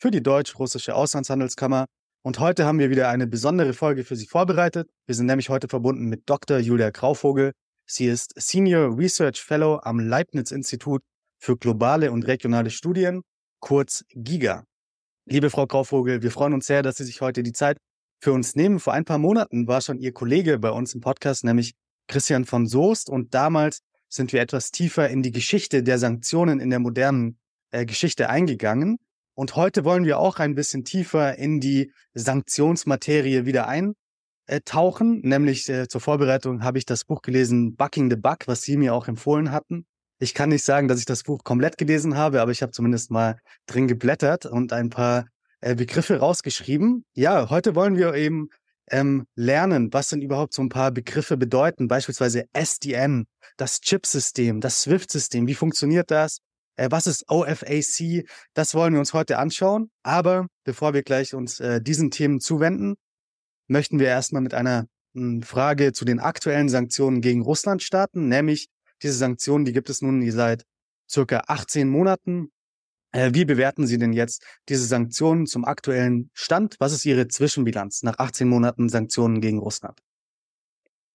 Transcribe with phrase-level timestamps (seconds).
[0.00, 1.84] für die Deutsch-Russische Auslandshandelskammer
[2.22, 4.90] und heute haben wir wieder eine besondere Folge für Sie vorbereitet.
[5.06, 6.58] Wir sind nämlich heute verbunden mit Dr.
[6.58, 7.52] Julia Grauvogel.
[7.86, 11.02] Sie ist Senior Research Fellow am Leibniz-Institut
[11.38, 13.22] für globale und regionale Studien,
[13.60, 14.64] kurz GIGA.
[15.26, 17.76] Liebe Frau Grauvogel, wir freuen uns sehr, dass Sie sich heute die Zeit
[18.22, 18.80] für uns nehmen.
[18.80, 21.72] Vor ein paar Monaten war schon Ihr Kollege bei uns im Podcast, nämlich
[22.06, 23.10] Christian von Soest.
[23.10, 27.38] Und damals sind wir etwas tiefer in die Geschichte der Sanktionen in der modernen
[27.70, 28.98] äh, Geschichte eingegangen.
[29.40, 35.22] Und heute wollen wir auch ein bisschen tiefer in die Sanktionsmaterie wieder eintauchen.
[35.22, 38.92] Nämlich äh, zur Vorbereitung habe ich das Buch gelesen, Bucking the Buck, was Sie mir
[38.92, 39.86] auch empfohlen hatten.
[40.18, 43.10] Ich kann nicht sagen, dass ich das Buch komplett gelesen habe, aber ich habe zumindest
[43.10, 45.24] mal drin geblättert und ein paar
[45.62, 47.06] äh, Begriffe rausgeschrieben.
[47.14, 48.50] Ja, heute wollen wir eben
[48.90, 51.88] ähm, lernen, was denn überhaupt so ein paar Begriffe bedeuten.
[51.88, 53.24] Beispielsweise SDN,
[53.56, 55.46] das Chip-System, das SWIFT-System.
[55.46, 56.40] Wie funktioniert das?
[56.80, 58.24] Äh, was ist OFAC?
[58.54, 59.90] Das wollen wir uns heute anschauen.
[60.02, 62.94] Aber bevor wir gleich uns äh, diesen Themen zuwenden,
[63.68, 68.28] möchten wir erstmal mit einer hm, Frage zu den aktuellen Sanktionen gegen Russland starten.
[68.28, 68.68] Nämlich
[69.02, 70.64] diese Sanktionen, die gibt es nun seit
[71.08, 72.50] circa 18 Monaten.
[73.12, 76.76] Äh, wie bewerten Sie denn jetzt diese Sanktionen zum aktuellen Stand?
[76.78, 80.00] Was ist Ihre Zwischenbilanz nach 18 Monaten Sanktionen gegen Russland?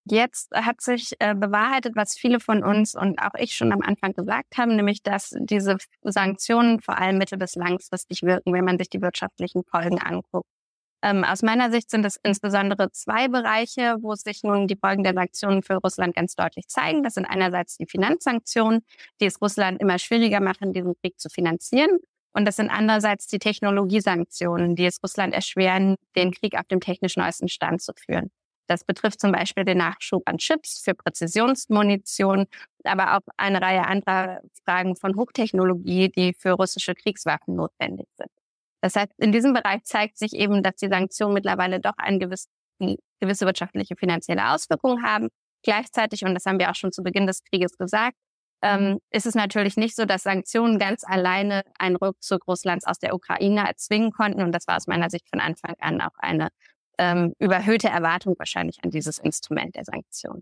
[0.07, 4.13] Jetzt hat sich äh, bewahrheitet, was viele von uns und auch ich schon am Anfang
[4.13, 8.89] gesagt haben, nämlich dass diese Sanktionen vor allem mittel- bis langfristig wirken, wenn man sich
[8.89, 10.47] die wirtschaftlichen Folgen anguckt.
[11.01, 15.13] Ähm, aus meiner Sicht sind es insbesondere zwei Bereiche, wo sich nun die Folgen der
[15.13, 17.03] Sanktionen für Russland ganz deutlich zeigen.
[17.03, 18.83] Das sind einerseits die Finanzsanktionen,
[19.21, 21.99] die es Russland immer schwieriger machen, diesen Krieg zu finanzieren.
[22.33, 27.17] Und das sind andererseits die Technologiesanktionen, die es Russland erschweren, den Krieg auf dem technisch
[27.17, 28.31] neuesten Stand zu führen.
[28.67, 32.47] Das betrifft zum Beispiel den Nachschub an Chips für Präzisionsmunition,
[32.83, 38.29] aber auch eine Reihe anderer Fragen von Hochtechnologie, die für russische Kriegswaffen notwendig sind.
[38.81, 42.47] Das heißt, in diesem Bereich zeigt sich eben, dass die Sanktionen mittlerweile doch eine gewisse,
[43.19, 45.29] gewisse wirtschaftliche finanzielle Auswirkung haben.
[45.63, 48.15] Gleichzeitig, und das haben wir auch schon zu Beginn des Krieges gesagt,
[48.61, 53.13] ähm, ist es natürlich nicht so, dass Sanktionen ganz alleine einen Rückzug Russlands aus der
[53.13, 54.41] Ukraine erzwingen konnten.
[54.41, 56.49] Und das war aus meiner Sicht von Anfang an auch eine
[56.97, 60.41] ähm, überhöhte Erwartung wahrscheinlich an dieses Instrument der Sanktionen.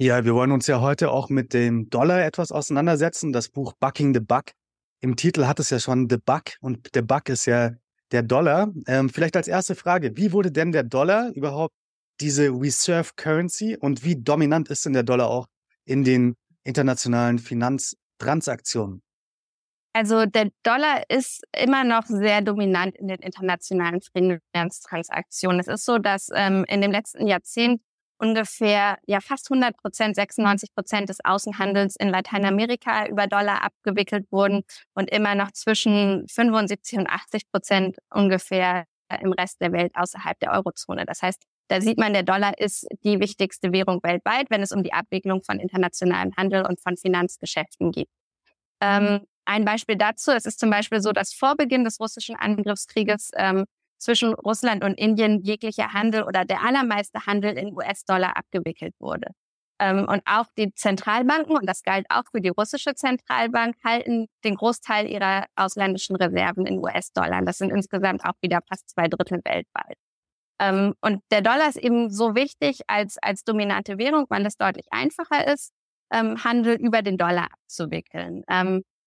[0.00, 3.32] Ja, wir wollen uns ja heute auch mit dem Dollar etwas auseinandersetzen.
[3.32, 4.52] Das Buch Bucking the Buck.
[5.00, 7.72] Im Titel hat es ja schon The Buck und der Buck ist ja
[8.12, 8.72] der Dollar.
[8.86, 11.74] Ähm, vielleicht als erste Frage, wie wurde denn der Dollar überhaupt
[12.20, 15.46] diese Reserve Currency und wie dominant ist denn der Dollar auch
[15.84, 19.02] in den internationalen Finanztransaktionen?
[19.98, 25.58] Also der Dollar ist immer noch sehr dominant in den internationalen Finanztransaktionen.
[25.58, 27.82] Es ist so, dass ähm, in dem letzten Jahrzehnt
[28.16, 34.62] ungefähr ja fast 100 Prozent, 96 Prozent des Außenhandels in Lateinamerika über Dollar abgewickelt wurden
[34.94, 38.84] und immer noch zwischen 75 und 80 Prozent ungefähr
[39.20, 41.06] im Rest der Welt außerhalb der Eurozone.
[41.06, 44.84] Das heißt, da sieht man, der Dollar ist die wichtigste Währung weltweit, wenn es um
[44.84, 48.08] die Abwicklung von internationalem Handel und von Finanzgeschäften geht.
[48.80, 53.30] Ähm, ein Beispiel dazu, es ist zum Beispiel so, dass vor Beginn des russischen Angriffskrieges
[53.34, 53.64] ähm,
[53.96, 59.28] zwischen Russland und Indien jeglicher Handel oder der allermeiste Handel in US-Dollar abgewickelt wurde.
[59.80, 64.56] Ähm, und auch die Zentralbanken, und das galt auch für die russische Zentralbank, halten den
[64.56, 67.42] Großteil ihrer ausländischen Reserven in US-Dollar.
[67.42, 69.96] Das sind insgesamt auch wieder fast zwei Drittel weltweit.
[70.60, 74.86] Ähm, und der Dollar ist eben so wichtig als, als dominante Währung, weil es deutlich
[74.90, 75.72] einfacher ist,
[76.12, 78.44] ähm, Handel über den Dollar abzuwickeln.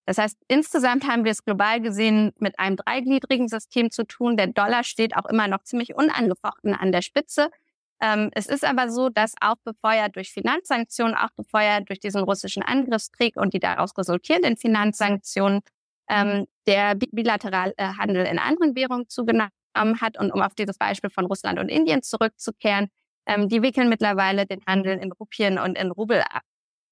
[0.06, 4.36] Das heißt, insgesamt haben wir es global gesehen mit einem dreigliedrigen System zu tun.
[4.36, 7.50] Der Dollar steht auch immer noch ziemlich unangefochten an der Spitze.
[8.01, 12.63] Ähm, es ist aber so, dass auch befeuert durch Finanzsanktionen, auch befeuert durch diesen russischen
[12.63, 15.62] Angriffskrieg und die daraus resultierenden Finanzsanktionen,
[16.09, 20.18] ähm, der bilaterale äh, Handel in anderen Währungen zugenommen hat.
[20.18, 22.89] Und um auf dieses Beispiel von Russland und Indien zurückzukehren,
[23.27, 26.42] ähm, die wickeln mittlerweile den Handel in Rupien und in Rubel ab.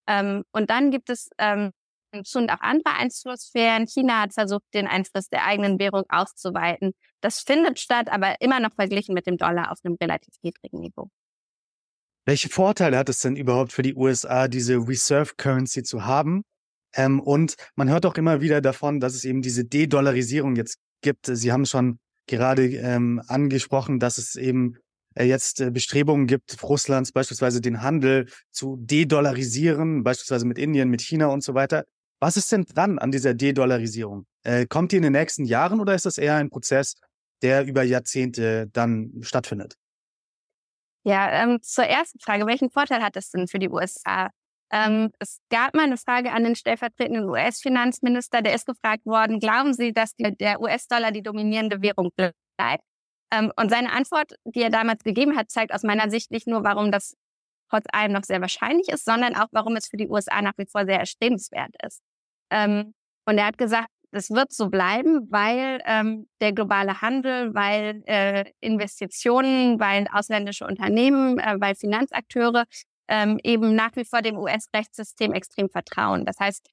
[0.07, 1.71] Ähm, und dann gibt es ähm,
[2.13, 3.87] und auch andere Einflusssphären.
[3.87, 6.93] China hat versucht, den Einfluss der eigenen Währung auszuweiten.
[7.21, 11.09] Das findet statt, aber immer noch verglichen mit dem Dollar auf einem relativ niedrigen Niveau.
[12.25, 16.43] Welche Vorteile hat es denn überhaupt für die USA, diese Reserve Currency zu haben?
[16.93, 21.25] Ähm, und man hört auch immer wieder davon, dass es eben diese De-Dollarisierung jetzt gibt.
[21.25, 24.77] Sie haben schon gerade ähm, angesprochen, dass es eben
[25.15, 31.01] äh, jetzt äh, Bestrebungen gibt, Russlands beispielsweise den Handel zu de-dollarisieren, beispielsweise mit Indien, mit
[31.01, 31.85] China und so weiter.
[32.19, 34.25] Was ist denn dran an dieser De-Dollarisierung?
[34.43, 36.95] Äh, kommt die in den nächsten Jahren oder ist das eher ein Prozess,
[37.41, 39.75] der über Jahrzehnte dann stattfindet?
[41.03, 44.29] Ja, ähm, zur ersten Frage, welchen Vorteil hat das denn für die USA?
[44.71, 49.73] Ähm, es gab mal eine Frage an den stellvertretenden US-Finanzminister, der ist gefragt worden, glauben
[49.73, 52.83] Sie, dass die, der US-Dollar die dominierende Währung bleibt?
[53.31, 56.63] Ähm, und seine Antwort, die er damals gegeben hat, zeigt aus meiner Sicht nicht nur,
[56.63, 57.15] warum das
[57.69, 60.65] trotz allem noch sehr wahrscheinlich ist, sondern auch, warum es für die USA nach wie
[60.65, 62.01] vor sehr erstrebenswert ist.
[62.51, 62.93] Ähm,
[63.25, 68.45] und er hat gesagt, das wird so bleiben, weil ähm, der globale Handel, weil äh,
[68.59, 72.65] Investitionen, weil ausländische Unternehmen, äh, weil Finanzakteure
[73.07, 76.25] ähm, eben nach wie vor dem US-Rechtssystem extrem vertrauen.
[76.25, 76.67] Das heißt,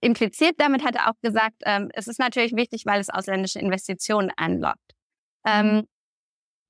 [0.00, 4.30] impliziert damit hat er auch gesagt, ähm, es ist natürlich wichtig, weil es ausländische Investitionen
[4.36, 4.94] anlockt.
[5.46, 5.86] Ähm,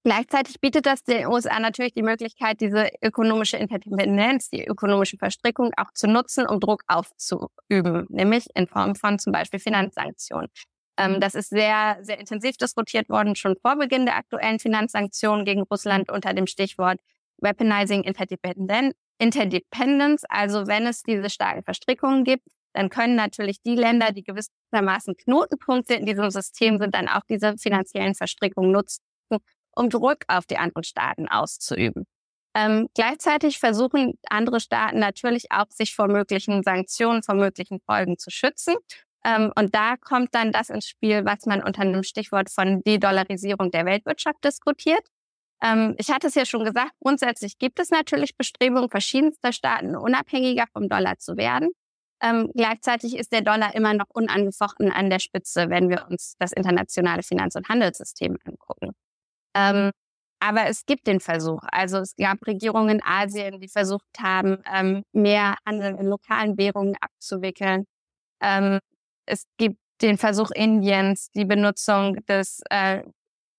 [0.08, 5.92] Gleichzeitig bietet das den USA natürlich die Möglichkeit, diese ökonomische Interdependenz, die ökonomische Verstrickung auch
[5.92, 10.48] zu nutzen, um Druck aufzuüben, nämlich in Form von zum Beispiel Finanzsanktionen.
[10.96, 15.60] Ähm, das ist sehr, sehr intensiv diskutiert worden, schon vor Beginn der aktuellen Finanzsanktionen gegen
[15.60, 16.98] Russland unter dem Stichwort
[17.42, 20.24] Weaponizing Interdependence.
[20.30, 25.92] Also wenn es diese starken Verstrickungen gibt, dann können natürlich die Länder, die gewissermaßen Knotenpunkte
[25.92, 29.02] in diesem System sind, dann auch diese finanziellen Verstrickungen nutzen,
[29.78, 32.06] um Druck auf die anderen Staaten auszuüben.
[32.54, 38.30] Ähm, gleichzeitig versuchen andere Staaten natürlich auch, sich vor möglichen Sanktionen, vor möglichen Folgen zu
[38.30, 38.74] schützen.
[39.24, 43.70] Ähm, und da kommt dann das ins Spiel, was man unter dem Stichwort von De-Dollarisierung
[43.70, 45.06] der Weltwirtschaft diskutiert.
[45.62, 50.64] Ähm, ich hatte es ja schon gesagt, grundsätzlich gibt es natürlich Bestrebungen verschiedenster Staaten, unabhängiger
[50.72, 51.70] vom Dollar zu werden.
[52.20, 56.52] Ähm, gleichzeitig ist der Dollar immer noch unangefochten an der Spitze, wenn wir uns das
[56.52, 58.94] internationale Finanz- und Handelssystem angucken.
[59.54, 59.90] Ähm,
[60.40, 61.60] aber es gibt den Versuch.
[61.72, 66.96] Also es gab Regierungen in Asien, die versucht haben, ähm, mehr Handel in lokalen Währungen
[67.00, 67.86] abzuwickeln.
[68.40, 68.78] Ähm,
[69.26, 73.02] es gibt den Versuch Indiens, die Benutzung des, äh,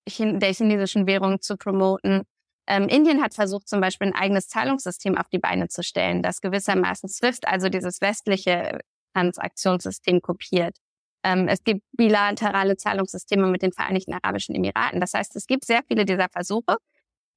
[0.07, 2.23] der chinesischen Währung zu promoten.
[2.67, 6.39] Ähm, Indien hat versucht, zum Beispiel ein eigenes Zahlungssystem auf die Beine zu stellen, das
[6.41, 8.79] gewissermaßen SWIFT, also dieses westliche
[9.13, 10.77] Transaktionssystem kopiert.
[11.23, 15.01] Ähm, es gibt bilaterale Zahlungssysteme mit den Vereinigten Arabischen Emiraten.
[15.01, 16.77] Das heißt, es gibt sehr viele dieser Versuche.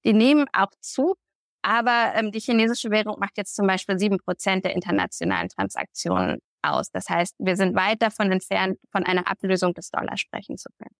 [0.05, 1.14] Die nehmen auch zu.
[1.62, 6.90] Aber ähm, die chinesische Währung macht jetzt zum Beispiel sieben Prozent der internationalen Transaktionen aus.
[6.90, 10.96] Das heißt, wir sind weit davon entfernt, von einer Ablösung des Dollars sprechen zu können.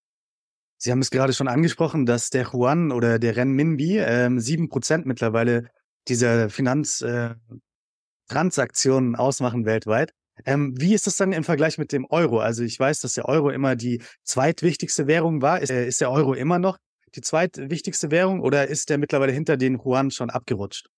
[0.79, 4.69] Sie haben es gerade schon angesprochen, dass der Yuan oder der Renminbi ähm, sieben ähm,
[4.69, 5.71] Prozent mittlerweile
[6.09, 10.13] dieser Finanztransaktionen äh, ausmachen weltweit.
[10.45, 12.41] Ähm, wie ist das dann im Vergleich mit dem Euro?
[12.41, 15.61] Also ich weiß, dass der Euro immer die zweitwichtigste Währung war.
[15.61, 16.79] Ist, äh, ist der Euro immer noch
[17.15, 20.89] die zweitwichtigste Währung oder ist der mittlerweile hinter den Yuan schon abgerutscht?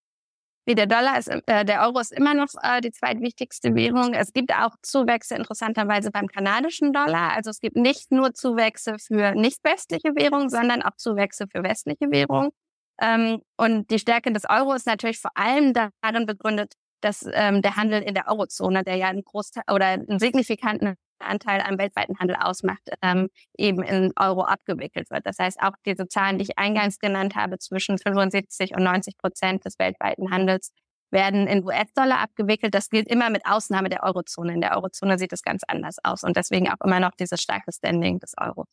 [0.67, 4.15] Wie der Dollar ist, äh, der Euro ist immer noch äh, die zweitwichtigste Währung.
[4.15, 7.35] Es gibt auch Zuwächse interessanterweise beim kanadischen Dollar.
[7.35, 12.11] Also es gibt nicht nur Zuwächse für nicht westliche Währungen, sondern auch Zuwächse für westliche
[12.11, 12.51] Währungen.
[12.99, 17.77] Ähm, und die Stärke des Euro ist natürlich vor allem darin begründet, dass ähm, der
[17.77, 22.37] Handel in der Eurozone, der ja einen Großteil oder einen signifikanten Anteil am weltweiten Handel
[22.37, 25.27] ausmacht, ähm, eben in Euro abgewickelt wird.
[25.27, 29.65] Das heißt, auch diese Zahlen, die ich eingangs genannt habe, zwischen 75 und 90 Prozent
[29.65, 30.73] des weltweiten Handels
[31.11, 32.75] werden in US-Dollar abgewickelt.
[32.75, 34.53] Das gilt immer mit Ausnahme der Eurozone.
[34.53, 37.73] In der Eurozone sieht es ganz anders aus und deswegen auch immer noch dieses starke
[37.73, 38.65] Standing des Euro.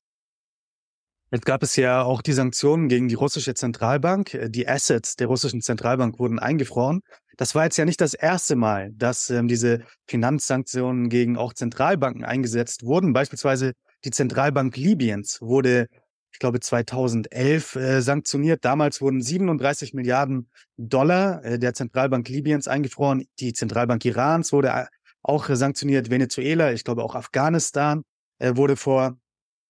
[1.34, 4.38] Jetzt gab es ja auch die Sanktionen gegen die russische Zentralbank.
[4.50, 7.02] Die Assets der russischen Zentralbank wurden eingefroren.
[7.38, 12.24] Das war jetzt ja nicht das erste Mal, dass ähm, diese Finanzsanktionen gegen auch Zentralbanken
[12.24, 13.14] eingesetzt wurden.
[13.14, 13.74] Beispielsweise
[14.04, 15.88] die Zentralbank Libyens wurde,
[16.34, 18.66] ich glaube, 2011 äh, sanktioniert.
[18.66, 23.26] Damals wurden 37 Milliarden Dollar äh, der Zentralbank Libyens eingefroren.
[23.40, 24.86] Die Zentralbank Irans wurde äh,
[25.24, 26.10] auch sanktioniert.
[26.10, 28.04] Venezuela, ich glaube auch Afghanistan
[28.40, 29.18] äh, wurde vor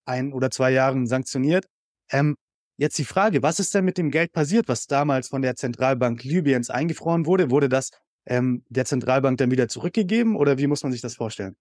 [0.06, 1.66] ein oder zwei Jahren sanktioniert.
[2.12, 2.36] Ähm,
[2.82, 6.24] jetzt die Frage, was ist denn mit dem Geld passiert, was damals von der Zentralbank
[6.24, 7.52] Libyens eingefroren wurde?
[7.52, 7.92] Wurde das
[8.26, 11.56] ähm, der Zentralbank dann wieder zurückgegeben oder wie muss man sich das vorstellen?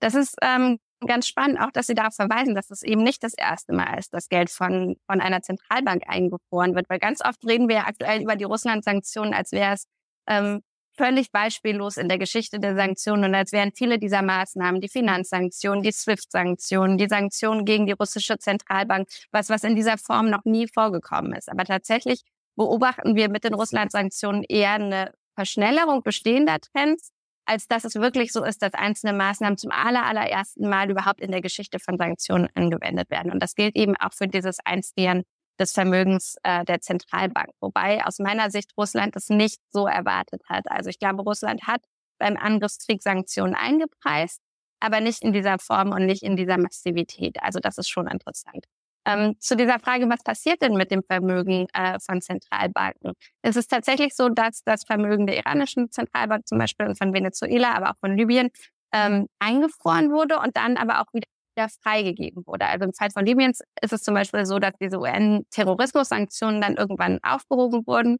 [0.00, 3.34] Das ist ähm, ganz spannend, auch dass Sie darauf verweisen, dass es eben nicht das
[3.34, 7.68] erste Mal ist, dass Geld von, von einer Zentralbank eingefroren wird, weil ganz oft reden
[7.68, 9.86] wir ja aktuell über die Russland-Sanktionen, als wäre es
[10.26, 10.62] ähm,
[11.00, 15.82] völlig beispiellos in der Geschichte der Sanktionen und als wären viele dieser Maßnahmen, die Finanzsanktionen,
[15.82, 20.68] die SWIFT-Sanktionen, die Sanktionen gegen die russische Zentralbank, was, was in dieser Form noch nie
[20.68, 21.50] vorgekommen ist.
[21.50, 22.20] Aber tatsächlich
[22.54, 27.12] beobachten wir mit den Russland-Sanktionen eher eine Verschnellerung bestehender Trends
[27.46, 31.32] als dass es wirklich so ist, dass einzelne Maßnahmen zum aller, allerersten Mal überhaupt in
[31.32, 33.32] der Geschichte von Sanktionen angewendet werden.
[33.32, 35.24] Und das gilt eben auch für dieses Einfrieren
[35.60, 37.50] des Vermögens äh, der Zentralbank.
[37.60, 40.64] Wobei aus meiner Sicht Russland das nicht so erwartet hat.
[40.70, 41.82] Also ich glaube, Russland hat
[42.18, 44.40] beim Angriffskrieg Sanktionen eingepreist,
[44.80, 47.36] aber nicht in dieser Form und nicht in dieser Massivität.
[47.42, 48.64] Also das ist schon interessant.
[49.06, 53.12] Ähm, zu dieser Frage, was passiert denn mit dem Vermögen äh, von Zentralbanken?
[53.42, 57.74] Es ist tatsächlich so, dass das Vermögen der iranischen Zentralbank zum Beispiel und von Venezuela,
[57.74, 58.50] aber auch von Libyen
[58.92, 61.26] ähm, eingefroren wurde und dann aber auch wieder
[61.68, 62.66] freigegeben wurde.
[62.66, 63.52] Also im Fall von Libyen
[63.82, 68.18] ist es zum Beispiel so, dass diese UN-Terrorismus-Sanktionen dann irgendwann aufgehoben wurden.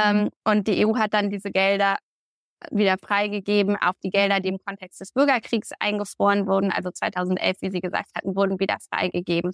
[0.00, 1.98] Ähm, und die EU hat dann diese Gelder
[2.70, 3.76] wieder freigegeben.
[3.76, 8.10] Auch die Gelder, die im Kontext des Bürgerkriegs eingefroren wurden, also 2011, wie Sie gesagt
[8.16, 9.52] hatten, wurden wieder freigegeben.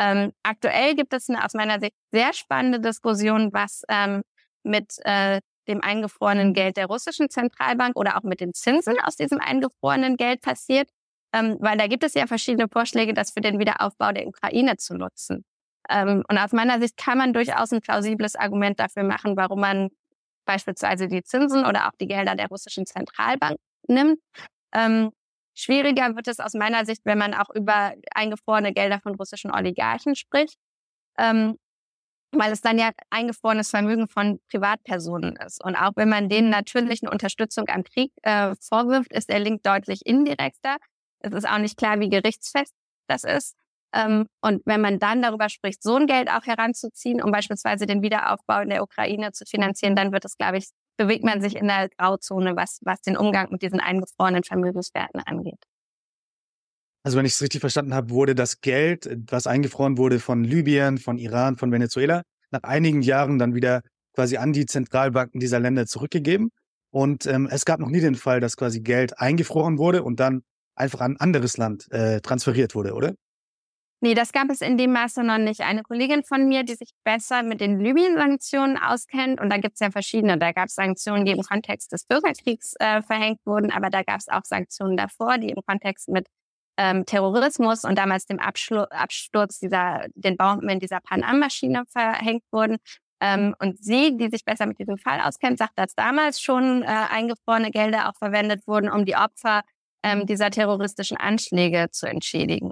[0.00, 4.22] Ähm, aktuell gibt es eine aus meiner Sicht sehr spannende Diskussion, was ähm,
[4.62, 9.40] mit äh, dem eingefrorenen Geld der russischen Zentralbank oder auch mit den Zinsen aus diesem
[9.40, 10.88] eingefrorenen Geld passiert.
[11.32, 14.94] Ähm, weil da gibt es ja verschiedene Vorschläge, das für den Wiederaufbau der Ukraine zu
[14.94, 15.44] nutzen.
[15.88, 19.90] Ähm, und aus meiner Sicht kann man durchaus ein plausibles Argument dafür machen, warum man
[20.44, 24.18] beispielsweise die Zinsen oder auch die Gelder der russischen Zentralbank nimmt.
[24.72, 25.10] Ähm,
[25.54, 30.14] Schwieriger wird es aus meiner Sicht, wenn man auch über eingefrorene Gelder von russischen Oligarchen
[30.14, 30.56] spricht,
[31.18, 31.56] ähm,
[32.32, 35.62] weil es dann ja eingefrorenes Vermögen von Privatpersonen ist.
[35.64, 39.62] Und auch wenn man denen natürlich eine Unterstützung am Krieg äh, vorwirft, ist der Link
[39.62, 40.76] deutlich indirekter.
[41.20, 42.74] Es ist auch nicht klar, wie gerichtsfest
[43.08, 43.54] das ist.
[43.92, 48.02] Ähm, und wenn man dann darüber spricht, so ein Geld auch heranzuziehen, um beispielsweise den
[48.02, 51.66] Wiederaufbau in der Ukraine zu finanzieren, dann wird es, glaube ich, bewegt man sich in
[51.66, 55.58] der Grauzone, was, was den Umgang mit diesen eingefrorenen Vermögenswerten angeht.
[57.02, 60.98] Also wenn ich es richtig verstanden habe, wurde das Geld, was eingefroren wurde von Libyen,
[60.98, 63.80] von Iran, von Venezuela, nach einigen Jahren dann wieder
[64.14, 66.50] quasi an die Zentralbanken dieser Länder zurückgegeben.
[66.90, 70.42] Und ähm, es gab noch nie den Fall, dass quasi Geld eingefroren wurde und dann
[70.80, 73.14] einfach an ein anderes Land äh, transferiert wurde, oder?
[74.02, 75.60] Nee, das gab es in dem Maße noch nicht.
[75.60, 79.80] Eine Kollegin von mir, die sich besser mit den Libyen-Sanktionen auskennt, und da gibt es
[79.80, 80.38] ja verschiedene.
[80.38, 84.20] Da gab es Sanktionen, die im Kontext des Bürgerkriegs äh, verhängt wurden, aber da gab
[84.20, 86.28] es auch Sanktionen davor, die im Kontext mit
[86.78, 92.78] ähm, Terrorismus und damals dem Abschlu Absturz dieser, den Bomben dieser Pan-Am-Maschine verhängt wurden.
[93.20, 96.86] Ähm, und sie, die sich besser mit diesem Fall auskennt, sagt, dass damals schon äh,
[96.86, 99.60] eingefrorene Gelder auch verwendet wurden, um die Opfer
[100.02, 102.70] ähm, dieser terroristischen Anschläge zu entschädigen.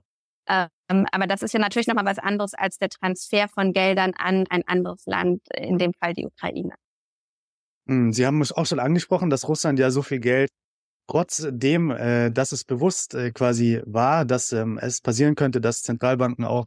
[0.48, 4.46] Ähm, aber das ist ja natürlich nochmal was anderes als der Transfer von Geldern an
[4.48, 6.74] ein anderes Land, in dem Fall die Ukraine.
[7.86, 10.50] Hm, Sie haben es auch schon angesprochen, dass Russland ja so viel Geld,
[11.06, 16.44] trotzdem, äh, dass es bewusst äh, quasi war, dass ähm, es passieren könnte, dass Zentralbanken
[16.44, 16.66] auch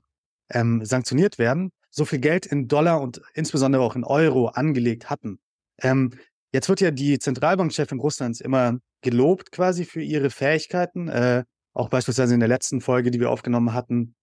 [0.50, 5.40] ähm, sanktioniert werden, so viel Geld in Dollar und insbesondere auch in Euro angelegt hatten.
[5.80, 6.12] Ähm,
[6.52, 11.44] jetzt wird ja die Zentralbankchefin Russlands immer gelobt quasi für ihre Fähigkeiten, äh,
[11.74, 14.16] auch beispielsweise in der letzten Folge, die wir aufgenommen hatten,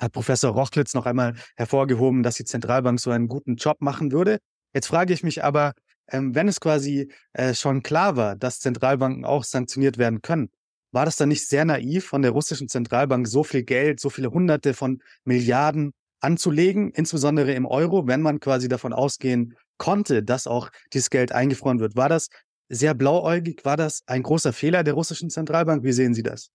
[0.00, 4.38] hat Professor Rochlitz noch einmal hervorgehoben, dass die Zentralbank so einen guten Job machen würde.
[4.74, 5.74] Jetzt frage ich mich aber,
[6.10, 10.50] ähm, wenn es quasi äh, schon klar war, dass Zentralbanken auch sanktioniert werden können,
[10.92, 14.30] war das dann nicht sehr naiv von der russischen Zentralbank, so viel Geld, so viele
[14.30, 20.70] Hunderte von Milliarden anzulegen, insbesondere im Euro, wenn man quasi davon ausgehen konnte, dass auch
[20.92, 21.96] dieses Geld eingefroren wird?
[21.96, 22.28] War das
[22.68, 23.64] sehr blauäugig?
[23.64, 25.82] War das ein großer Fehler der russischen Zentralbank?
[25.82, 26.50] Wie sehen Sie das?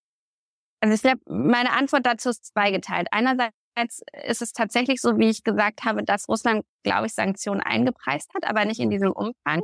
[0.80, 3.08] Also ich glaube, meine Antwort dazu ist zweigeteilt.
[3.10, 3.52] Einerseits
[4.24, 8.48] ist es tatsächlich so, wie ich gesagt habe, dass Russland, glaube ich, Sanktionen eingepreist hat,
[8.48, 9.62] aber nicht in diesem Umfang.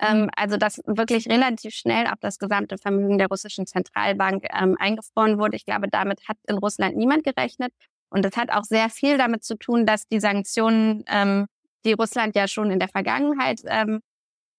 [0.00, 0.30] Ähm, mhm.
[0.34, 5.54] also dass wirklich relativ schnell auch das gesamte Vermögen der russischen Zentralbank ähm, eingefroren wurde.
[5.56, 7.72] Ich glaube, damit hat in Russland niemand gerechnet.
[8.10, 11.46] Und das hat auch sehr viel damit zu tun, dass die Sanktionen, ähm,
[11.84, 14.00] die Russland ja schon in der Vergangenheit ähm,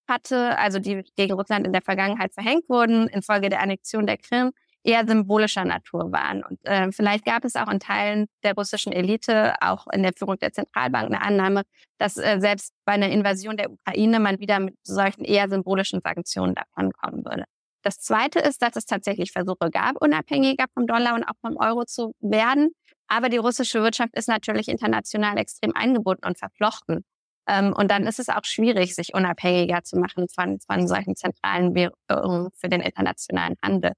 [0.07, 4.51] hatte, also die gegen Russland in der Vergangenheit verhängt wurden, infolge der Annexion der Krim,
[4.83, 6.43] eher symbolischer Natur waren.
[6.43, 10.37] Und äh, vielleicht gab es auch in Teilen der russischen Elite, auch in der Führung
[10.37, 11.63] der Zentralbank, eine Annahme,
[11.97, 16.55] dass äh, selbst bei einer Invasion der Ukraine man wieder mit solchen eher symbolischen Sanktionen
[16.55, 17.45] davonkommen würde.
[17.81, 21.85] Das Zweite ist, dass es tatsächlich Versuche gab, unabhängiger vom Dollar und auch vom Euro
[21.85, 22.71] zu werden.
[23.07, 27.05] Aber die russische Wirtschaft ist natürlich international extrem eingebunden und verflochten.
[27.47, 31.75] Ähm, und dann ist es auch schwierig, sich unabhängiger zu machen von, von solchen zentralen
[31.75, 33.93] Währungen für den internationalen Handel.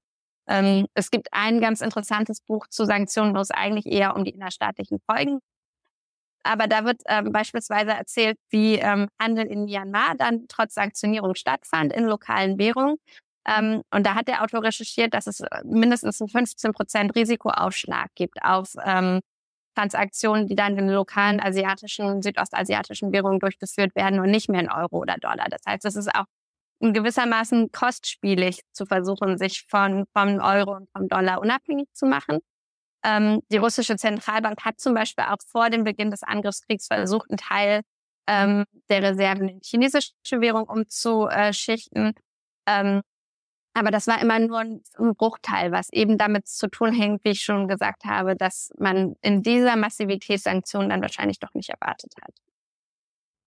[0.46, 4.30] Ähm, es gibt ein ganz interessantes Buch zu Sanktionen, wo es eigentlich eher um die
[4.30, 5.40] innerstaatlichen Folgen
[6.48, 11.92] aber da wird ähm, beispielsweise erzählt, wie ähm, Handel in Myanmar dann trotz Sanktionierung stattfand
[11.92, 12.96] in lokalen Währungen.
[13.46, 18.10] Ähm, und da hat der Autor recherchiert, dass es äh, mindestens einen 15 Prozent Risikoaufschlag
[18.14, 19.20] gibt auf ähm,
[19.78, 24.98] Transaktionen, die dann in lokalen asiatischen, südostasiatischen Währungen durchgeführt werden und nicht mehr in Euro
[24.98, 25.46] oder Dollar.
[25.48, 26.24] Das heißt, es ist auch
[26.80, 32.40] gewissermaßen kostspielig zu versuchen, sich von, vom Euro und vom Dollar unabhängig zu machen.
[33.04, 37.38] Ähm, die russische Zentralbank hat zum Beispiel auch vor dem Beginn des Angriffskriegs versucht, einen
[37.38, 37.82] Teil
[38.26, 42.14] ähm, der Reserven in chinesische Währung umzuschichten.
[42.66, 43.02] Ähm,
[43.74, 44.82] aber das war immer nur ein
[45.16, 49.42] Bruchteil, was eben damit zu tun hängt, wie ich schon gesagt habe, dass man in
[49.42, 52.34] dieser Massivität Sanktionen dann wahrscheinlich doch nicht erwartet hat.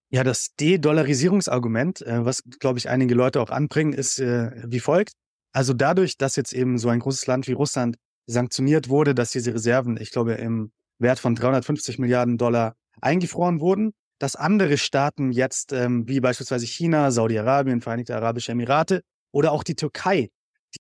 [0.10, 5.14] Ja, das De-Dollarisierungsargument, äh, was, glaube ich, einige Leute auch anbringen, ist äh, wie folgt.
[5.54, 9.54] Also dadurch, dass jetzt eben so ein großes Land wie Russland sanktioniert wurde, dass diese
[9.54, 15.74] Reserven, ich glaube, im Wert von 350 Milliarden Dollar eingefroren wurden, dass andere Staaten jetzt,
[15.74, 19.02] ähm, wie beispielsweise China, Saudi-Arabien, Vereinigte Arabische Emirate
[19.32, 20.30] oder auch die Türkei,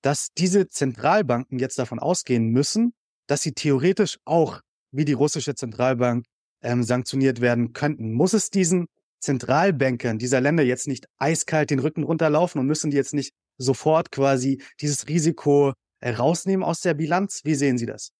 [0.01, 2.93] dass diese Zentralbanken jetzt davon ausgehen müssen,
[3.27, 6.25] dass sie theoretisch auch wie die russische Zentralbank
[6.61, 8.13] ähm, sanktioniert werden könnten.
[8.13, 8.87] Muss es diesen
[9.19, 14.11] Zentralbankern dieser Länder jetzt nicht eiskalt den Rücken runterlaufen und müssen die jetzt nicht sofort
[14.11, 17.41] quasi dieses Risiko äh, rausnehmen aus der Bilanz?
[17.43, 18.11] Wie sehen Sie das?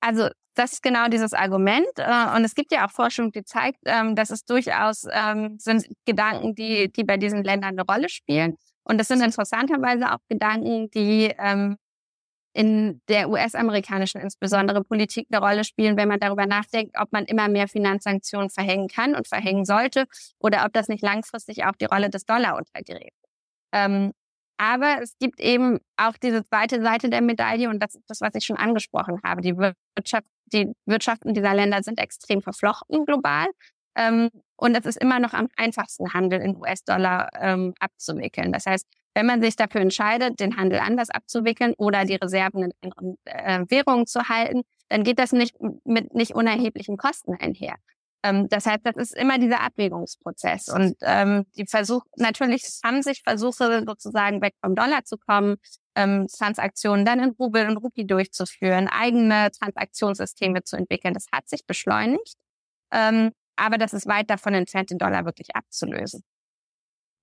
[0.00, 1.86] Also das ist genau dieses Argument.
[1.96, 5.86] Äh, und es gibt ja auch Forschung, die zeigt, ähm, dass es durchaus ähm, sind
[6.04, 8.56] Gedanken, die, die bei diesen Ländern eine Rolle spielen.
[8.88, 11.76] Und das sind interessanterweise auch Gedanken, die ähm,
[12.54, 17.48] in der US-amerikanischen insbesondere Politik eine Rolle spielen, wenn man darüber nachdenkt, ob man immer
[17.48, 20.06] mehr Finanzsanktionen verhängen kann und verhängen sollte
[20.38, 23.14] oder ob das nicht langfristig auch die Rolle des Dollar untergräbt.
[23.72, 24.12] Ähm,
[24.56, 28.34] aber es gibt eben auch diese zweite Seite der Medaille und das ist das, was
[28.34, 29.40] ich schon angesprochen habe.
[29.40, 33.46] Die Wirtschaft, die Wirtschaften dieser Länder sind extrem verflochten global.
[33.98, 38.52] Ähm, und es ist immer noch am einfachsten, Handel in US-Dollar ähm, abzuwickeln.
[38.52, 42.72] Das heißt, wenn man sich dafür entscheidet, den Handel anders abzuwickeln oder die Reserven in
[42.80, 47.74] anderen äh, Währungen zu halten, dann geht das nicht mit nicht unerheblichen Kosten einher.
[48.22, 50.68] Ähm, das heißt, das ist immer dieser Abwägungsprozess.
[50.68, 55.56] Und ähm, die Versuch, natürlich haben sich Versuche sozusagen weg vom Dollar zu kommen,
[55.96, 61.14] ähm, Transaktionen dann in Rubel und Rupi durchzuführen, eigene Transaktionssysteme zu entwickeln.
[61.14, 62.34] Das hat sich beschleunigt.
[62.92, 66.22] Ähm, aber das ist weit davon entfernt, den Dollar wirklich abzulösen.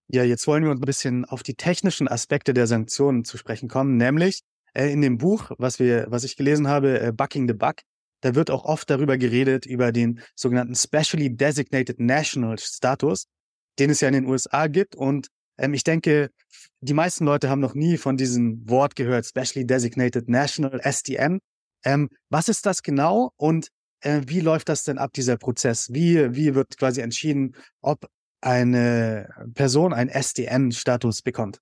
[0.08, 3.70] Ja, jetzt wollen wir uns ein bisschen auf die technischen Aspekte der Sanktionen zu sprechen
[3.70, 4.42] kommen, nämlich
[4.74, 7.78] äh, in dem Buch, was wir, was ich gelesen habe, äh, Bucking the Buck,
[8.22, 13.28] da wird auch oft darüber geredet, über den sogenannten Specially Designated National Status,
[13.80, 14.96] den es ja in den USA gibt.
[14.96, 16.30] Und ähm, ich denke,
[16.82, 21.40] die meisten Leute haben noch nie von diesem Wort gehört, Specially Designated National, SDN.
[21.84, 23.70] Ähm, was ist das genau und
[24.06, 25.92] äh, wie läuft das denn ab, dieser Prozess?
[25.92, 28.10] Wie, wie wird quasi entschieden, ob
[28.42, 31.60] eine Person einen SDN-Status bekommt?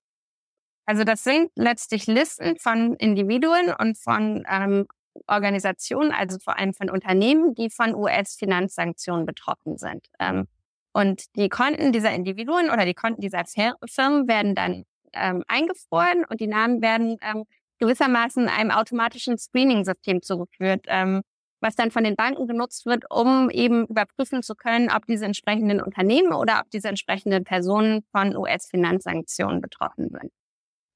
[0.86, 4.86] Also das sind letztlich Listen von Individuen und von ähm,
[5.26, 10.06] Organisationen, also vor allem von Unternehmen, die von US-Finanzsanktionen betroffen sind.
[10.18, 10.46] Ähm,
[10.92, 16.40] und die Konten dieser Individuen oder die Konten dieser Firmen werden dann ähm, eingefroren und
[16.40, 17.44] die Namen werden ähm,
[17.78, 21.22] gewissermaßen einem automatischen Screening-System zugeführt, ähm,
[21.60, 25.80] was dann von den Banken genutzt wird, um eben überprüfen zu können, ob diese entsprechenden
[25.80, 30.30] Unternehmen oder ob diese entsprechenden Personen von US-Finanzsanktionen betroffen sind.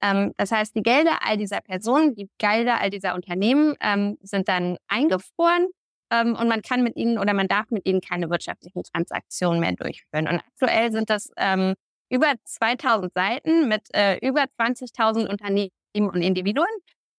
[0.03, 4.49] Ähm, das heißt, die Gelder all dieser Personen, die Gelder all dieser Unternehmen ähm, sind
[4.49, 5.69] dann eingefroren
[6.11, 9.73] ähm, und man kann mit ihnen oder man darf mit ihnen keine wirtschaftlichen Transaktionen mehr
[9.73, 10.29] durchführen.
[10.29, 11.75] Und aktuell sind das ähm,
[12.11, 16.67] über 2000 Seiten mit äh, über 20.000 Unternehmen und Individuen,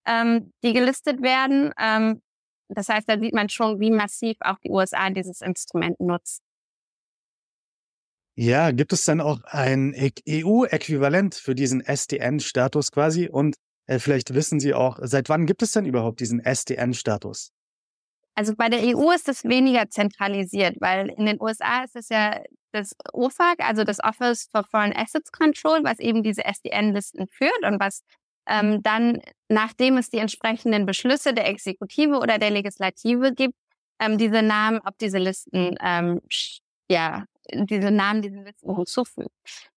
[0.05, 1.73] ähm, die gelistet werden.
[2.69, 6.41] Das heißt, da sieht man schon, wie massiv auch die USA dieses Instrument nutzt.
[8.35, 9.93] Ja, gibt es dann auch ein
[10.27, 13.27] EU-Äquivalent für diesen SDN-Status quasi?
[13.27, 17.51] Und äh, vielleicht wissen Sie auch, seit wann gibt es denn überhaupt diesen SDN-Status?
[18.35, 22.41] Also bei der EU ist es weniger zentralisiert, weil in den USA ist es ja
[22.71, 27.81] das OFAC, also das Office for Foreign Assets Control, was eben diese SDN-Listen führt und
[27.81, 28.03] was
[28.49, 33.55] ähm, dann, nachdem es die entsprechenden Beschlüsse der Exekutive oder der Legislative gibt,
[33.99, 36.21] ähm, diese Namen auf diese Listen ähm,
[36.89, 39.29] ja, diese Namen diesen Listen hinzufügt.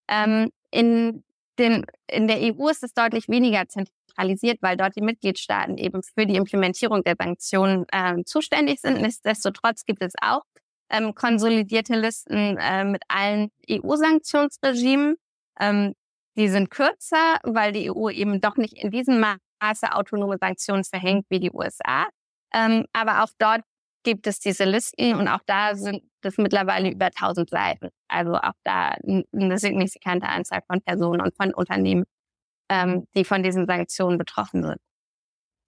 [0.09, 1.23] Ähm, in,
[1.59, 6.27] den, in der EU ist es deutlich weniger zentralisiert, weil dort die Mitgliedstaaten eben für
[6.27, 9.01] die Implementierung der Sanktionen ähm, zuständig sind.
[9.01, 10.43] Nichtsdestotrotz gibt es auch
[10.91, 15.17] ähm, konsolidierte Listen äh, mit allen EU-Sanktionsregimen.
[15.61, 15.95] Ähm,
[16.37, 21.27] die sind kürzer, weil die EU eben doch nicht in diesem Maße autonome Sanktionen verhängt
[21.29, 22.07] wie die USA.
[22.55, 23.63] Ähm, aber auch dort
[24.05, 27.89] gibt es diese Listen und auch da sind das mittlerweile über 1000 Seiten.
[28.09, 32.05] Also auch da eine signifikante Anzahl von Personen und von Unternehmen,
[32.69, 34.79] ähm, die von diesen Sanktionen betroffen sind.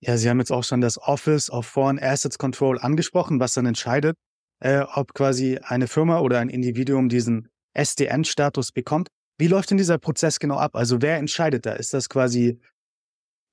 [0.00, 3.66] Ja, Sie haben jetzt auch schon das Office of Foreign Assets Control angesprochen, was dann
[3.66, 4.16] entscheidet,
[4.61, 9.09] äh, ob quasi eine Firma oder ein Individuum diesen SDN-Status bekommt.
[9.38, 10.77] Wie läuft denn dieser Prozess genau ab?
[10.77, 11.73] Also wer entscheidet da?
[11.73, 12.61] Ist das quasi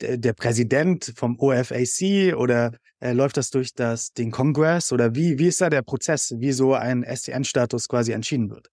[0.01, 5.39] der, der Präsident vom OFAC oder äh, läuft das durch das, den Kongress oder wie,
[5.39, 8.69] wie ist da der Prozess, wie so ein SDN-Status quasi entschieden wird?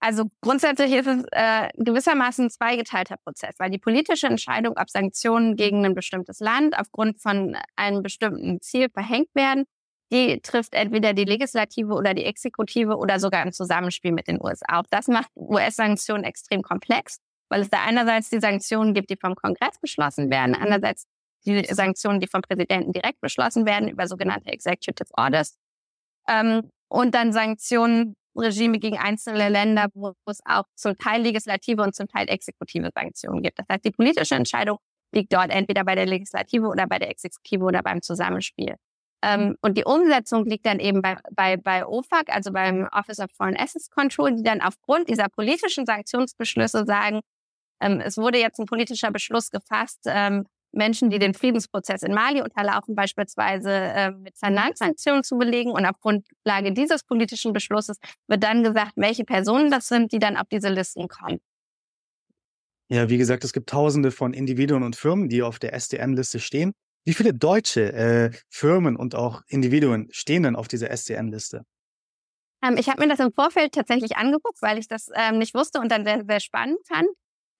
[0.00, 5.56] Also grundsätzlich ist es äh, gewissermaßen ein zweigeteilter Prozess, weil die politische Entscheidung, ob Sanktionen
[5.56, 9.64] gegen ein bestimmtes Land aufgrund von einem bestimmten Ziel verhängt werden,
[10.12, 14.80] die trifft entweder die Legislative oder die Exekutive oder sogar im Zusammenspiel mit den USA.
[14.80, 19.34] Auch das macht US-Sanktionen extrem komplex, weil es da einerseits die Sanktionen gibt, die vom
[19.34, 21.06] Kongress beschlossen werden, andererseits
[21.46, 25.56] die Sanktionen, die vom Präsidenten direkt beschlossen werden über sogenannte Executive Orders.
[26.28, 31.94] Ähm, und dann Sanktionen, Regime gegen einzelne Länder, wo es auch zum Teil legislative und
[31.94, 33.58] zum Teil exekutive Sanktionen gibt.
[33.58, 34.78] Das heißt, die politische Entscheidung
[35.12, 38.74] liegt dort entweder bei der Legislative oder bei der Exekutive oder beim Zusammenspiel.
[39.24, 43.30] Ähm, und die Umsetzung liegt dann eben bei, bei, bei OFAC, also beim Office of
[43.34, 47.20] Foreign Assets Control, die dann aufgrund dieser politischen Sanktionsbeschlüsse sagen,
[47.80, 52.42] ähm, es wurde jetzt ein politischer Beschluss gefasst, ähm, Menschen, die den Friedensprozess in Mali
[52.42, 55.70] unterlaufen, beispielsweise äh, mit Finanzsanktionen zu belegen.
[55.70, 60.36] Und auf Grundlage dieses politischen Beschlusses wird dann gesagt, welche Personen das sind, die dann
[60.36, 61.38] auf diese Listen kommen.
[62.88, 66.74] Ja, wie gesagt, es gibt tausende von Individuen und Firmen, die auf der SDN-Liste stehen.
[67.04, 71.64] Wie viele deutsche äh, Firmen und auch Individuen stehen denn auf dieser SDN-Liste?
[72.62, 75.80] Ähm, ich habe mir das im Vorfeld tatsächlich angeguckt, weil ich das ähm, nicht wusste
[75.80, 77.08] und dann sehr, sehr spannend fand.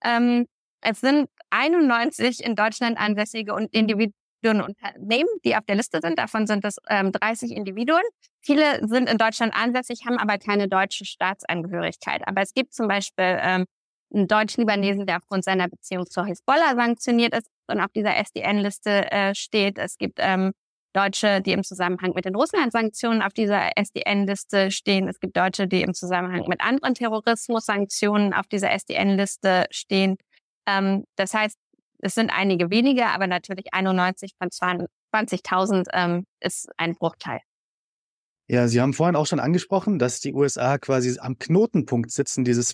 [0.02, 0.46] Ähm,
[0.80, 4.12] es sind 91 in Deutschland ansässige und Individuen
[4.44, 6.18] und Unternehmen, die auf der Liste sind.
[6.18, 8.02] Davon sind es ähm, 30 Individuen.
[8.40, 12.26] Viele sind in Deutschland ansässig, haben aber keine deutsche Staatsangehörigkeit.
[12.26, 13.64] Aber es gibt zum Beispiel ähm,
[14.12, 19.34] einen Deutsch-Libanesen, der aufgrund seiner Beziehung zur Hisbollah sanktioniert ist und auf dieser SDN-Liste äh,
[19.34, 19.78] steht.
[19.78, 20.52] Es gibt ähm,
[20.94, 25.08] Deutsche, die im Zusammenhang mit den Russland-Sanktionen auf dieser SDN-Liste stehen.
[25.08, 30.16] Es gibt Deutsche, die im Zusammenhang mit anderen Terrorismus-Sanktionen auf dieser SDN-Liste stehen.
[30.66, 31.58] Ähm, das heißt,
[31.98, 37.40] es sind einige wenige, aber natürlich 91 von 20.000 ähm, ist ein Bruchteil.
[38.46, 42.72] Ja, Sie haben vorhin auch schon angesprochen, dass die USA quasi am Knotenpunkt sitzen dieses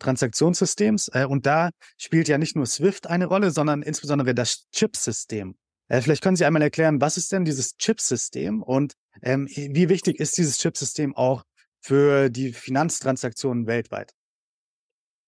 [0.00, 1.08] Finanztransaktionssystems.
[1.12, 5.56] Äh, und da spielt ja nicht nur SWIFT eine Rolle, sondern insbesondere das Chipsystem.
[5.88, 10.20] Äh, vielleicht können Sie einmal erklären, was ist denn dieses Chipsystem und ähm, wie wichtig
[10.20, 11.44] ist dieses Chipsystem auch
[11.80, 14.12] für die Finanztransaktionen weltweit?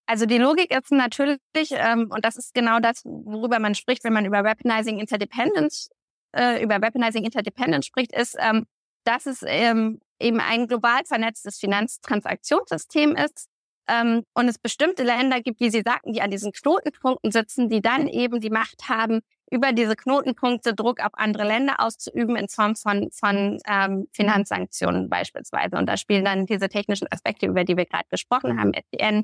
[0.06, 1.38] Also die Logik ist natürlich,
[1.72, 5.90] ähm, und das ist genau das, worüber man spricht, wenn man über Weaponizing Interdependence,
[6.32, 8.64] äh, über Weaponizing Interdependence spricht, ist, ähm,
[9.04, 13.48] dass es ähm, eben ein global vernetztes Finanztransaktionssystem ist
[13.88, 17.80] ähm, und es bestimmte Länder gibt, wie Sie sagten, die an diesen Knotenpunkten sitzen, die
[17.80, 19.20] dann eben die Macht haben,
[19.50, 25.76] über diese Knotenpunkte Druck auf andere Länder auszuüben in Form von, von ähm, Finanzsanktionen beispielsweise.
[25.76, 29.22] Und da spielen dann diese technischen Aspekte, über die wir gerade gesprochen haben, SDN,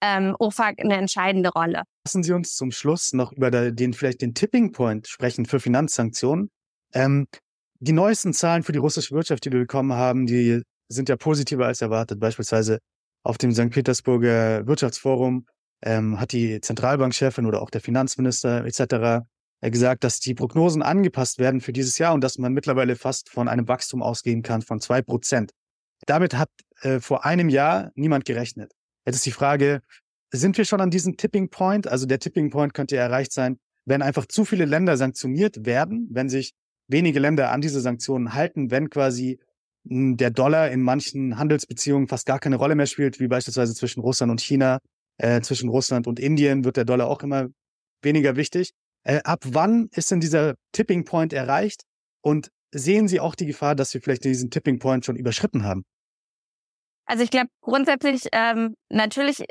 [0.00, 1.82] ähm, OFAC eine entscheidende Rolle.
[2.06, 6.50] Lassen Sie uns zum Schluss noch über den vielleicht den Tipping Point sprechen für Finanzsanktionen.
[6.92, 7.26] Ähm,
[7.80, 11.66] die neuesten Zahlen für die russische Wirtschaft, die wir bekommen haben, die sind ja positiver
[11.66, 12.20] als erwartet.
[12.20, 12.78] Beispielsweise
[13.24, 13.70] auf dem St.
[13.70, 15.46] Petersburger Wirtschaftsforum
[15.82, 19.26] ähm, hat die Zentralbankchefin oder auch der Finanzminister etc.
[19.60, 23.30] Äh, gesagt, dass die Prognosen angepasst werden für dieses Jahr und dass man mittlerweile fast
[23.30, 25.52] von einem Wachstum ausgehen kann von zwei Prozent.
[26.06, 26.50] Damit hat
[26.82, 28.72] äh, vor einem Jahr niemand gerechnet.
[29.06, 29.80] Jetzt ist die Frage,
[30.30, 31.86] sind wir schon an diesem Tipping Point?
[31.86, 36.28] Also der Tipping Point könnte erreicht sein, wenn einfach zu viele Länder sanktioniert werden, wenn
[36.28, 36.52] sich
[36.88, 39.38] wenige Länder an diese Sanktionen halten, wenn quasi
[39.84, 44.30] der Dollar in manchen Handelsbeziehungen fast gar keine Rolle mehr spielt, wie beispielsweise zwischen Russland
[44.30, 44.78] und China,
[45.18, 47.48] äh, zwischen Russland und Indien wird der Dollar auch immer
[48.02, 48.72] weniger wichtig.
[49.04, 51.82] Äh, ab wann ist denn dieser Tipping Point erreicht?
[52.22, 55.84] Und sehen Sie auch die Gefahr, dass wir vielleicht diesen Tipping Point schon überschritten haben?
[57.06, 59.44] Also ich glaube grundsätzlich, ähm, natürlich äh,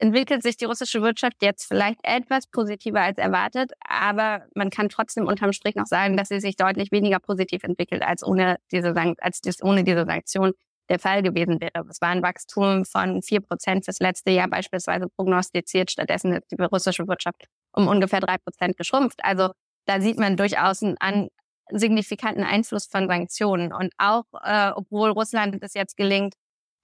[0.00, 5.26] entwickelt sich die russische Wirtschaft jetzt vielleicht etwas positiver als erwartet, aber man kann trotzdem
[5.26, 9.40] unterm Strich noch sagen, dass sie sich deutlich weniger positiv entwickelt als ohne diese, als
[9.40, 10.52] dies ohne diese Sanktion
[10.88, 11.84] der Fall gewesen wäre.
[11.90, 15.90] Es war ein Wachstum von vier Prozent fürs letzte Jahr beispielsweise prognostiziert.
[15.90, 19.20] Stattdessen ist die russische Wirtschaft um ungefähr drei Prozent geschrumpft.
[19.22, 19.50] Also
[19.86, 21.28] da sieht man durchaus einen an,
[21.70, 23.72] signifikanten Einfluss von Sanktionen.
[23.72, 26.34] Und auch, äh, obwohl Russland es jetzt gelingt,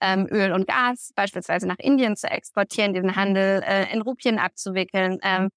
[0.03, 5.19] ähm, Öl und Gas beispielsweise nach Indien zu exportieren, diesen Handel äh, in Rupien abzuwickeln,
[5.23, 5.49] ähm,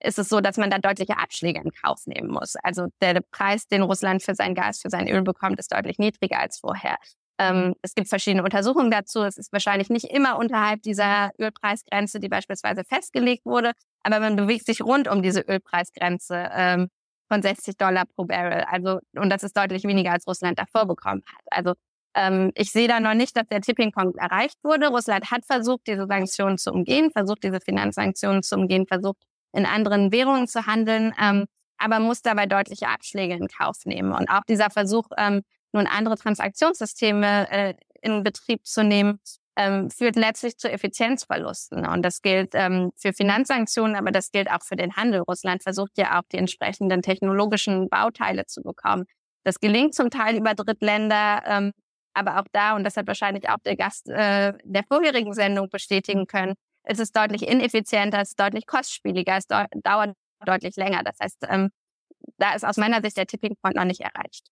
[0.00, 2.56] ist es so, dass man da deutliche Abschläge in Kauf nehmen muss.
[2.62, 6.40] Also der Preis, den Russland für sein Gas, für sein Öl bekommt, ist deutlich niedriger
[6.40, 6.96] als vorher.
[7.38, 9.22] Ähm, es gibt verschiedene Untersuchungen dazu.
[9.22, 14.66] Es ist wahrscheinlich nicht immer unterhalb dieser Ölpreisgrenze, die beispielsweise festgelegt wurde, aber man bewegt
[14.66, 16.88] sich rund um diese Ölpreisgrenze ähm,
[17.30, 18.64] von 60 Dollar pro Barrel.
[18.68, 21.44] Also, und das ist deutlich weniger, als Russland davor bekommen hat.
[21.50, 21.74] Also
[22.14, 24.88] Ähm, ich sehe da noch nicht, dass der Tipping Point erreicht wurde.
[24.88, 29.18] Russland hat versucht, diese Sanktionen zu umgehen, versucht, diese Finanzsanktionen zu umgehen, versucht,
[29.52, 31.46] in anderen Währungen zu handeln, ähm,
[31.78, 34.12] aber muss dabei deutliche Abschläge in Kauf nehmen.
[34.12, 35.42] Und auch dieser Versuch, ähm,
[35.72, 39.20] nun andere Transaktionssysteme äh, in Betrieb zu nehmen,
[39.56, 41.86] ähm, führt letztlich zu Effizienzverlusten.
[41.86, 45.20] Und das gilt ähm, für Finanzsanktionen, aber das gilt auch für den Handel.
[45.20, 49.04] Russland versucht ja auch die entsprechenden technologischen Bauteile zu bekommen.
[49.44, 51.72] Das gelingt zum Teil über Drittländer, ähm,
[52.14, 56.26] aber auch da, und das hat wahrscheinlich auch der Gast äh, der vorherigen Sendung bestätigen
[56.26, 61.02] können, es ist deutlich ineffizienter, es ist deutlich kostspieliger, es dauert deutlich länger.
[61.04, 61.70] Das heißt, ähm,
[62.38, 64.48] da ist aus meiner Sicht der Tipping Point noch nicht erreicht.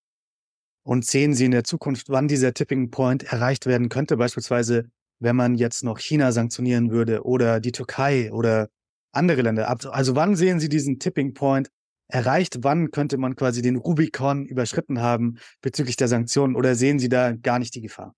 [0.82, 4.16] Und sehen Sie in der Zukunft, wann dieser Tipping Point erreicht werden könnte?
[4.16, 8.68] Beispielsweise, wenn man jetzt noch China sanktionieren würde oder die Türkei oder
[9.12, 9.68] andere Länder.
[9.68, 11.70] Also wann sehen Sie diesen Tipping Point
[12.08, 12.58] erreicht?
[12.62, 16.56] Wann könnte man quasi den Rubicon überschritten haben bezüglich der Sanktionen?
[16.56, 18.14] Oder sehen Sie da gar nicht die Gefahr?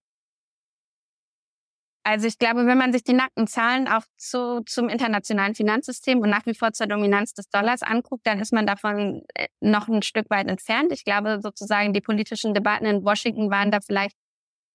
[2.03, 6.31] Also ich glaube, wenn man sich die nackten Zahlen auch zu, zum internationalen Finanzsystem und
[6.31, 10.03] nach wie vor zur Dominanz des Dollars anguckt, dann ist man davon äh, noch ein
[10.03, 10.93] Stück weit entfernt.
[10.93, 14.17] Ich glaube sozusagen, die politischen Debatten in Washington waren da vielleicht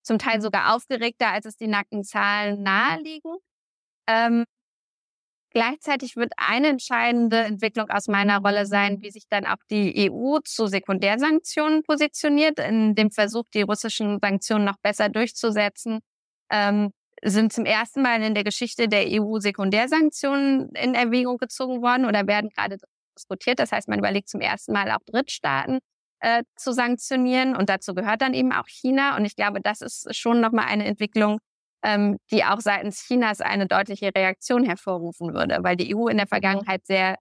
[0.02, 3.36] zum Teil sogar aufgeregter, als es die nackten Zahlen naheliegen.
[4.06, 4.44] Ähm,
[5.56, 10.36] gleichzeitig wird eine entscheidende Entwicklung aus meiner Rolle sein, wie sich dann auch die EU
[10.44, 16.00] zu Sekundärsanktionen positioniert, in dem Versuch, die russischen Sanktionen noch besser durchzusetzen.
[16.50, 16.90] Ähm,
[17.22, 22.26] sind zum ersten Mal in der Geschichte der EU Sekundärsanktionen in Erwägung gezogen worden oder
[22.26, 22.76] werden gerade
[23.16, 23.58] diskutiert.
[23.58, 25.78] Das heißt, man überlegt zum ersten Mal auch Drittstaaten
[26.20, 29.16] äh, zu sanktionieren und dazu gehört dann eben auch China.
[29.16, 31.38] Und ich glaube, das ist schon nochmal eine Entwicklung,
[31.82, 36.26] ähm, die auch seitens Chinas eine deutliche Reaktion hervorrufen würde, weil die EU in der
[36.26, 37.16] Vergangenheit sehr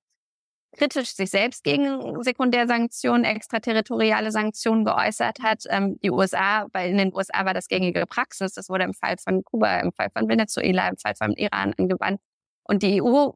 [0.75, 5.63] kritisch sich selbst gegen Sekundärsanktionen, extraterritoriale Sanktionen geäußert hat.
[5.69, 8.53] Ähm, die USA, weil in den USA war das gängige Praxis.
[8.53, 12.19] Das wurde im Fall von Kuba, im Fall von Venezuela, im Fall von Iran angewandt.
[12.63, 13.31] Und die EU,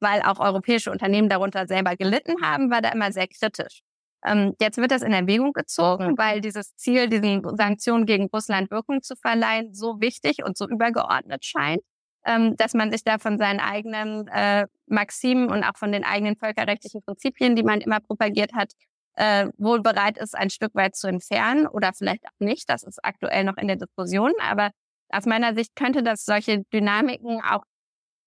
[0.00, 3.82] weil auch europäische Unternehmen darunter selber gelitten haben, war da immer sehr kritisch.
[4.24, 9.02] Ähm, jetzt wird das in Erwägung gezogen, weil dieses Ziel, diesen Sanktionen gegen Russland Wirkung
[9.02, 11.82] zu verleihen, so wichtig und so übergeordnet scheint
[12.28, 16.36] ähm, dass man sich da von seinen eigenen äh, Maximen und auch von den eigenen
[16.36, 18.72] völkerrechtlichen Prinzipien, die man immer propagiert hat,
[19.14, 22.68] äh, wohl bereit ist, ein Stück weit zu entfernen oder vielleicht auch nicht.
[22.68, 24.32] Das ist aktuell noch in der Diskussion.
[24.42, 24.70] Aber
[25.08, 27.64] aus meiner Sicht könnte das solche Dynamiken auch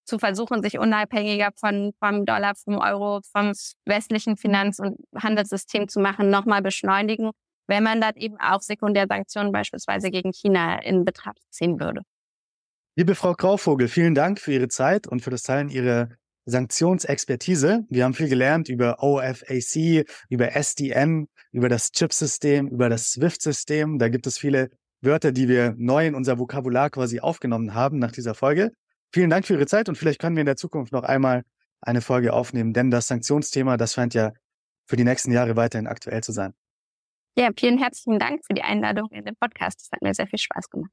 [0.04, 3.52] zu versuchen, sich unabhängiger von, vom Dollar, vom Euro, vom
[3.86, 7.30] westlichen Finanz- und Handelssystem zu machen, nochmal beschleunigen,
[7.68, 12.02] wenn man dann eben auch Sekundärsanktionen beispielsweise gegen China in Betracht ziehen würde.
[12.96, 16.08] Liebe Frau Grauvogel, vielen Dank für Ihre Zeit und für das Teilen Ihrer
[16.44, 17.84] Sanktionsexpertise.
[17.88, 23.98] Wir haben viel gelernt über OFAC, über SDN, über das Chip-System, über das SWIFT-System.
[23.98, 24.68] Da gibt es viele
[25.00, 28.72] Wörter, die wir neu in unser Vokabular quasi aufgenommen haben nach dieser Folge.
[29.12, 31.44] Vielen Dank für Ihre Zeit und vielleicht können wir in der Zukunft noch einmal
[31.82, 34.32] eine Folge aufnehmen, denn das Sanktionsthema, das scheint ja
[34.86, 36.54] für die nächsten Jahre weiterhin aktuell zu sein.
[37.36, 39.80] Ja, vielen herzlichen Dank für die Einladung in den Podcast.
[39.80, 40.92] Das hat mir sehr viel Spaß gemacht.